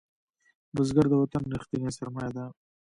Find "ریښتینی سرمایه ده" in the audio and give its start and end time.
1.53-2.45